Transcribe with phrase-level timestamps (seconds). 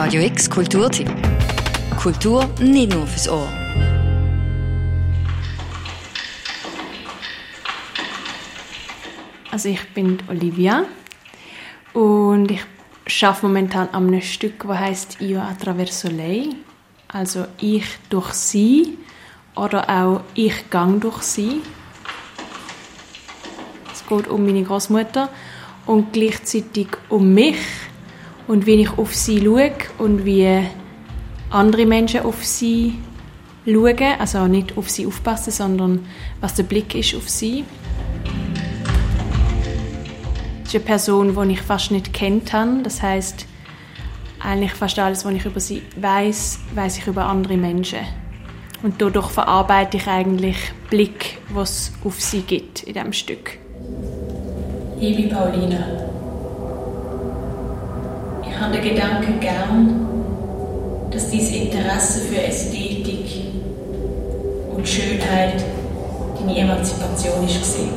[0.00, 1.10] Radio X Kulturtipp.
[2.00, 3.48] Kultur nicht nur fürs Ohr.
[9.50, 10.84] Also ich bin Olivia
[11.94, 16.44] und ich arbeite momentan an einem Stück, das heißt Io attraverso lei,
[17.08, 18.98] also ich durch sie
[19.56, 21.60] oder auch ich gang durch sie.
[23.92, 25.28] Es geht um meine Großmutter
[25.86, 27.58] und gleichzeitig um mich
[28.48, 30.66] und wie ich auf sie schaue und wie
[31.50, 32.94] andere Menschen auf sie
[33.64, 36.06] schauen, also nicht auf sie aufpassen, sondern
[36.40, 37.64] was der Blick ist auf sie.
[40.64, 42.82] Es ist eine Person, die ich fast nicht kennt habe.
[42.82, 43.46] Das heißt,
[44.40, 48.00] eigentlich fast alles, was ich über sie weiß, weiß ich über andere Menschen.
[48.82, 50.56] Und dadurch verarbeite ich eigentlich
[50.88, 53.58] Blick, was es auf sie gibt in diesem Stück.
[55.00, 56.08] Liebe Paulina,
[58.58, 63.44] ich habe den Gedanken gern, dass dieses Interesse für Ästhetik
[64.74, 65.64] und Schönheit
[66.36, 67.92] deine Emanzipation ist gesehen.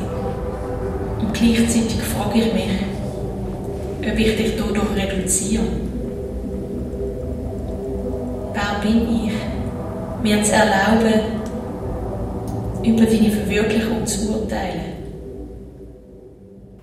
[1.18, 5.64] Und gleichzeitig frage ich mich, ob ich dich dadurch reduziere.
[8.52, 9.32] Wer bin ich,
[10.22, 11.22] mir zu erlauben,
[12.84, 14.92] über deine Verwirklichung zu urteilen?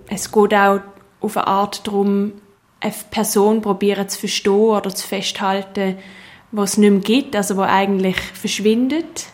[0.10, 0.82] Es geht auch
[1.22, 2.34] auf eine Art darum,
[2.82, 5.98] eine Person probieren zu verstehen oder zu festhalten,
[6.52, 9.28] was es nicht mehr gibt, also wo eigentlich verschwindet.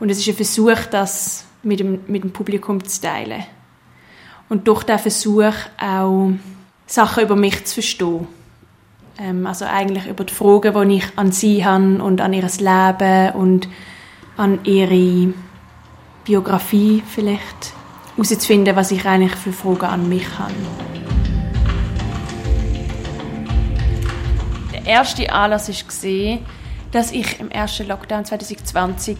[0.00, 3.44] Und es ist ein Versuch, das mit dem, mit dem Publikum zu teilen
[4.52, 6.32] und durch diesen Versuch auch
[6.86, 8.28] Sachen über mich zu verstehen.
[9.18, 13.30] Ähm, also eigentlich über die Fragen, die ich an sie habe und an ihr Leben
[13.34, 13.68] und
[14.36, 15.32] an ihre
[16.24, 17.72] Biografie vielleicht
[18.14, 20.52] herauszufinden, was ich eigentlich für Fragen an mich habe.
[24.92, 26.38] Erste Anlass war,
[26.92, 29.16] dass ich im ersten Lockdown 2020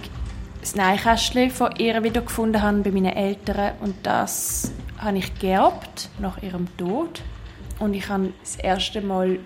[0.61, 6.43] das Neinkästchen von ihr wiedergefunden habe bei meinen Eltern und das habe ich geerbt nach
[6.43, 7.23] ihrem Tod
[7.79, 9.39] und ich habe das erste Mal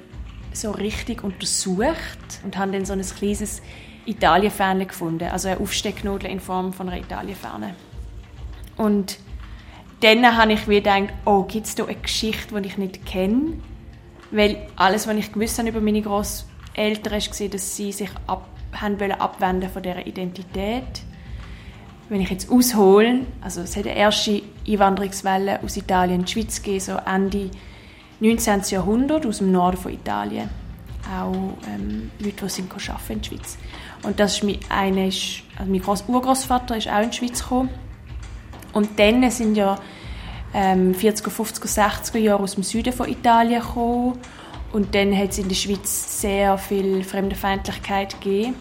[0.53, 3.63] so richtig untersucht und habe dann so ein kleines
[4.05, 7.77] Italienferne gefunden, also eine Aufstecknudel in Form von einer Italienferne.
[8.77, 9.19] Und
[10.01, 13.55] dann habe ich wieder gedacht, oh, gibt es da eine Geschichte, die ich nicht kenne?
[14.31, 19.13] Weil alles, was ich gewusst habe über meine Großeltern, war, dass sie sich ab, haben
[19.13, 21.03] abwenden von dieser Identität
[22.09, 26.63] wenn ich jetzt aushole, also es hat eine erste Einwanderungswelle aus Italien in die Schweiz
[26.63, 27.51] gegeben, so Ende
[28.21, 28.63] 19.
[28.69, 30.49] Jahrhundert aus dem Norden von Italien.
[31.13, 31.35] Auch
[31.69, 33.59] ähm, Leute, die sind in der Schweiz.
[34.03, 37.43] Und das ist mein, eine, ist, also mein Groß Urgroßvater ist auch in die Schweiz
[37.43, 37.71] gekommen.
[38.73, 39.77] Und dann sind ja
[40.57, 44.19] ähm, 40er, 50er, 60er Jahre aus dem Süden von Italien gekommen.
[44.73, 48.55] Und dann hat es in der Schweiz sehr viel Fremdenfeindlichkeit gegeben.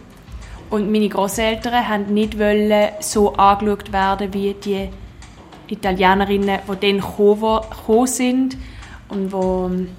[0.69, 4.89] Und meine Großeltern haben nicht wollen, so angeschaut werden wie die
[5.67, 8.57] Italienerinnen, die dann gekommen sind
[9.07, 9.89] und wo ähm,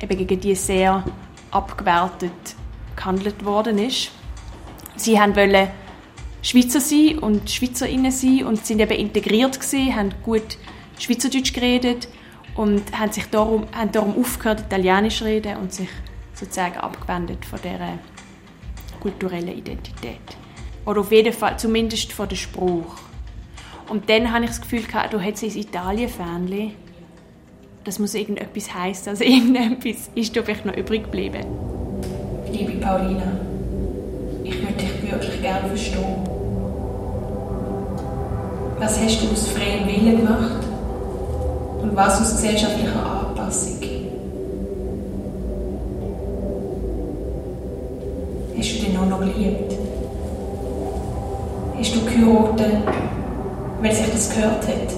[0.00, 1.02] eben gegen die sehr
[1.50, 2.30] abgewertet
[2.94, 4.12] gehandelt worden ist.
[4.96, 5.68] Sie haben wollen
[6.42, 10.58] Schweizer sein und Schweizerinnen sein und sind eben integriert gewesen, haben gut
[11.00, 12.08] Schweizerdeutsch geredet
[12.54, 15.88] und haben sich darum, haben darum aufgehört, Italienisch zu reden und sich
[16.34, 17.98] sozusagen abgewendet von dieser
[19.00, 20.20] kulturellen Identität.
[20.84, 22.96] Oder auf jeden Fall, zumindest von dem Spruch.
[23.88, 26.72] Und dann habe ich das Gefühl, gehabt, du hättest ein Italien-Fähnchen.
[27.84, 29.10] Das muss irgendetwas heißen.
[29.10, 31.44] Also irgendetwas ist da vielleicht noch übrig geblieben.
[32.52, 33.40] Liebe Paulina,
[34.44, 36.16] ich würde dich wirklich gerne verstehen.
[38.78, 40.69] Was hast du aus freiem Willen gemacht?
[41.82, 43.78] Und was aus gesellschaftlicher Anpassung?
[48.56, 49.74] Hast du den auch noch geliebt?
[51.78, 52.82] Hast du geheiratet,
[53.80, 54.94] weil sich das gehört hat?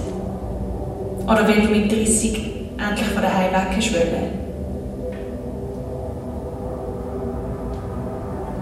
[1.25, 2.35] Oder weil du mit 30
[2.77, 3.91] endlich von daheim weg hast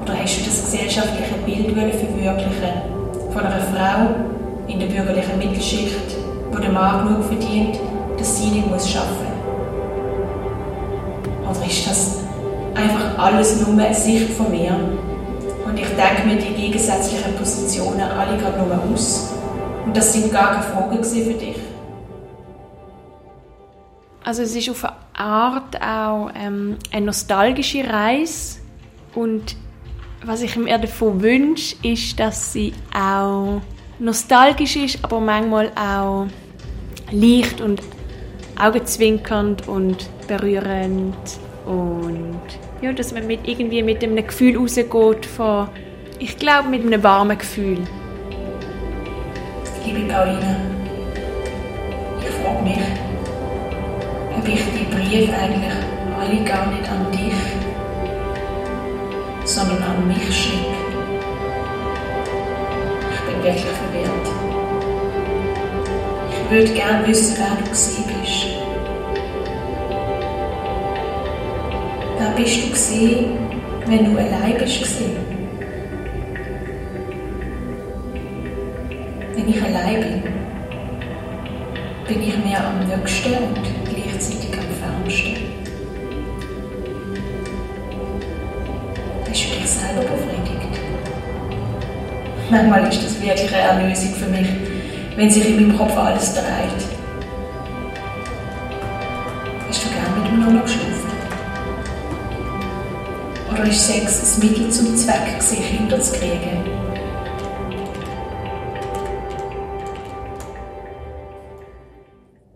[0.04, 2.92] Oder hast du das gesellschaftliche Bild verwirklichen
[3.34, 4.16] von einer Frau
[4.68, 6.16] in der bürgerlichen Mittelschicht,
[6.52, 7.80] wo der Mann genug verdient,
[8.22, 9.34] dass sie nicht muss arbeiten
[11.48, 11.58] muss?
[11.58, 12.20] Oder ist das
[12.76, 14.80] einfach alles nur eine Sicht von mir?
[15.66, 19.32] Und ich denke mir die gegensätzlichen Positionen alle gerade nur aus.
[19.86, 21.56] Und das sind gar keine Fragen für dich.
[24.24, 28.60] Also es ist auf eine Art auch ähm, eine nostalgische Reise
[29.16, 29.56] und
[30.24, 33.62] was ich mir davon wünsche, ist, dass sie auch
[33.98, 36.28] nostalgisch ist, aber manchmal auch
[37.12, 37.82] leicht und
[38.62, 41.16] augenzwinkernd und berührend
[41.66, 42.40] und
[42.82, 45.68] ja, dass man mit, irgendwie mit einem Gefühl rausgeht von,
[46.20, 47.80] ich glaube, mit einem warmen Gefühl.
[49.86, 50.58] Liebe Pauline,
[52.20, 52.78] ich frage mich,
[54.38, 55.74] ob ich die Briefe eigentlich
[56.20, 57.34] alle gar nicht an dich,
[59.44, 60.76] sondern an mich schicke.
[63.14, 64.61] Ich bin wirklich verwirrt.
[66.52, 67.98] Würde gerne wissen, wer du bist.
[72.18, 73.38] Wer bist du gewesen,
[73.88, 75.16] wenn du allein bist gewesen?
[79.34, 80.24] Wenn ich allein bin,
[82.06, 85.38] bin ich mir am nächsten und gleichzeitig am fernsten.
[89.26, 90.82] Bist du dich selber befriedigt?
[92.50, 94.71] Manchmal ist das wirklich eine Erlösung für mich,
[95.16, 96.44] wenn sich in meinem Kopf alles dreht.
[99.68, 101.12] Hast du gern mit mir noch geschlafen?
[103.52, 106.64] Oder ist Sex ein Mittel zum Zweck, Kinder zu kriegen?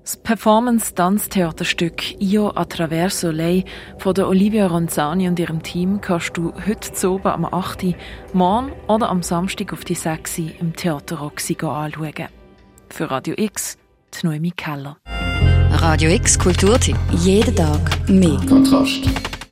[0.04, 3.64] Das Performance-Tanztheaterstück Io a travers Soleil
[3.98, 7.96] von der Olivia Ronzani und ihrem Team kannst du heute zu oben am 8.
[8.34, 10.40] morgen oder am Samstag auf die 6.
[10.60, 12.45] im Theater Roxy anschauen.
[12.96, 13.78] Für Radio X,
[14.14, 14.96] die Noemi Keller.
[15.70, 16.96] Radio X Kulturtipp.
[17.12, 18.40] Jeden Tag mehr.
[18.48, 19.35] Kontrast.